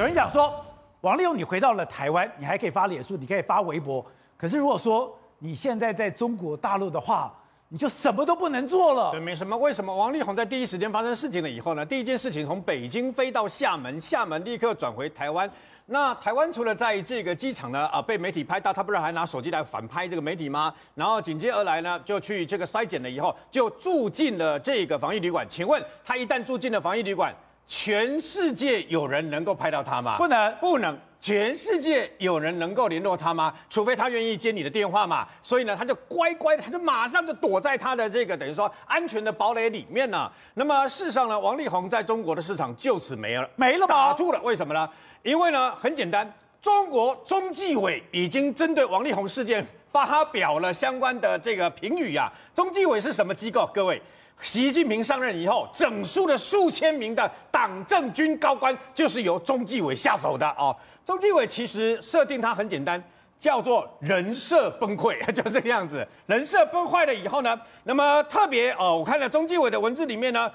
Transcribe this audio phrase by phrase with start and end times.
[0.00, 0.64] 有人讲说，
[1.02, 4.02] 王力宏你回到了台湾，你还可以发脸书，你可以发微博。
[4.34, 7.30] 可是如果说你现在在中国大陆的话，
[7.68, 9.10] 你就什么都不能做了。
[9.10, 9.54] 对，没什么。
[9.58, 11.84] 为什么王力宏在第一时间发生事情了以后呢？
[11.84, 15.48] 第一件事情从北京飞到厦门，厦门立刻转回台湾。
[15.84, 20.72] 那台湾除了在这个机场呢，啊，被媒体拍到，他不是还拿手机来反拍这个媒体吗？
[20.94, 25.46] 然后紧接而来呢，就去这个筛检了以后，就住进了这个防疫旅馆。
[25.46, 27.34] 请问他一旦住进了防疫旅馆，
[27.70, 30.16] 全世界有人能够拍到他吗？
[30.18, 30.98] 不能，不能。
[31.20, 33.54] 全世界有人能够联络他吗？
[33.68, 35.28] 除非他愿意接你的电话嘛。
[35.40, 40.28] 所以呢，他就乖乖的，他就马上就躲在他的这个等于说安全的堡垒里面呢。
[40.54, 44.40] 那么事实上呢，王力宏在中国的市场就此没了，没了，打住了。
[44.42, 44.88] 为什么呢？
[45.22, 46.28] 因为呢，很简单，
[46.60, 52.32] 中国中纪委已经针对王力宏事件发表了相关的这个评语呀。
[52.52, 53.70] 中纪委是什么机构？
[53.72, 54.02] 各位，
[54.40, 60.74] 习近平上任以后，整数的数千名的党政军高官，就是由中纪委下手的哦。
[61.04, 63.02] 中纪委其实设定它很简单，
[63.38, 66.06] 叫做人设崩溃， 就这个样子。
[66.26, 70.50] 人设崩坏了以后呢，那么特别哦，我看了中纪委的文字里面呢，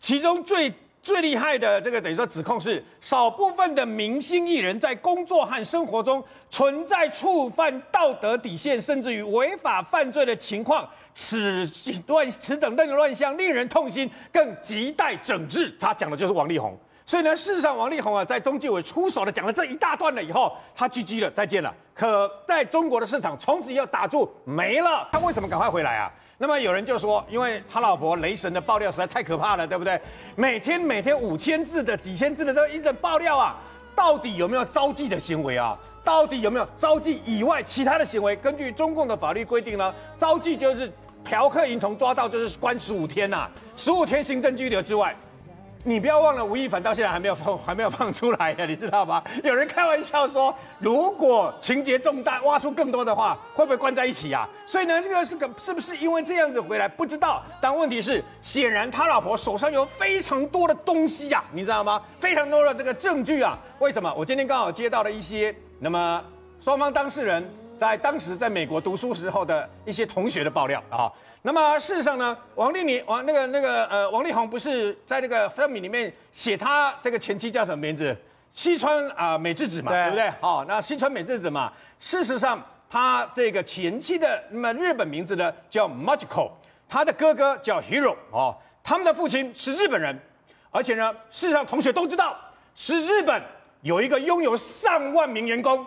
[0.00, 0.72] 其中最。
[1.06, 10.84] 最厉害的这个等于说指控是少部分的明星艺人，在工作和生活中存在触犯道德底线，甚至于违法犯罪的情况，
[11.14, 11.64] 此
[12.08, 15.70] 乱此等等的乱象令人痛心，更亟待整治。
[15.78, 16.76] 他讲的就是王力宏。
[17.04, 21.72] 所以呢，事实上王力宏啊，在中纪委出手了，讲了这一大段了以后，他 GG 了，再见了。
[21.94, 25.08] 可在中国的市场，从此要打住没了。
[25.12, 26.12] 他为什么赶快回来啊？
[26.38, 29.98] 那么有人就说，因为他老婆雷神的爆料实在太可怕了，对不对？
[30.34, 33.56] 每天每天五千字的、几千字的都一直爆料啊，
[33.94, 35.78] 到底有没有招妓的行为啊？
[36.04, 38.36] 到底有没有招妓以外其他的行为？
[38.36, 40.92] 根据中共的法律规定呢，招妓就是
[41.24, 45.16] 嫖客淫童抓到就是关十五天呐、啊，十五天行政拘留之外。
[45.88, 49.22] 你不要忘了，吴亦凡到现在还没有放， 还没有放出来呀，你知道吗？
[49.44, 54.48] 有人开玩笑说，如果情节重大，挖出更多的话，会不会关在一起呀？
[54.66, 57.40] 所以呢，这个是个是不是因为这样子回来不知道？
[57.62, 62.02] 但问题是，显然他老婆手上有非常多的东西呀，你知道吗？
[62.18, 63.56] 非常多的这个证据啊。
[63.78, 64.12] 为什么？
[64.16, 66.20] 我今天刚好接到了一些，那么
[66.60, 71.12] 双方当事人在当时在美国读书时候的一些同学的爆料啊。
[71.42, 78.16] 那么事实上呢，王力你王那个那个呃，王力宏不是在那个声明里面写他这个前妻叫什么名字？
[78.50, 80.32] 西川啊、呃、美智子嘛，对，对不对？
[80.40, 82.60] 哦，那西川美智子嘛，事实上
[82.90, 86.50] 他这个前妻的那么日本名字呢叫 Magiko，
[86.88, 90.18] 他的哥哥叫 Hero 哦，他们的父亲是日本人，
[90.70, 92.36] 而且呢，事实上同学都知道，
[92.74, 93.40] 是日本
[93.82, 95.86] 有一个拥有上万名员工。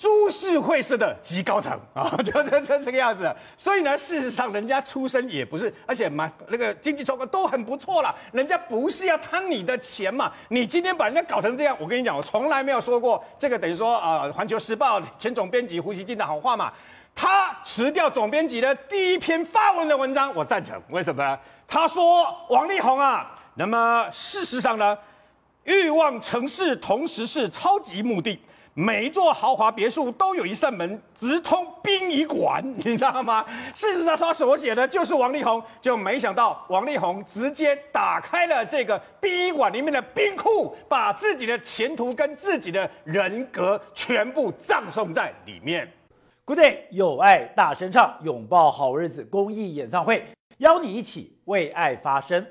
[0.00, 3.30] 株式会社的极高层啊，就 这这这个样子。
[3.54, 8.14] 所以呢，事实上人家出身也不是，而且蛮那个经济状况都很不错了。
[8.32, 10.32] 人家不是要贪你的钱嘛？
[10.48, 16.72] 你今天把人家搞成这样，我跟你讲，我从来没有说过这个等于说啊，呃《环球时报》前总编辑胡锡进的好话嘛。
[17.14, 20.80] 他辞掉总编辑的第一篇发文的文章，我赞成。
[20.88, 21.38] 为什么？
[21.68, 24.96] 他说王力宏啊，那么事实上呢，
[25.64, 28.40] 欲望城市同时是超级目的。
[28.74, 33.44] 每一座豪华别墅都有一扇门直通殡仪馆， 你知道吗？
[33.74, 45.92] 事实上，他所写的就是王力宏，就没想到王力宏直接打开了这个殡仪馆里面的冰库，把自己的前途跟自己的人格全部葬送在里面。
[46.44, 50.24] Good day，有爱大声唱，拥抱好日子公益演唱会，
[50.58, 52.46] 邀你一起为爱发声。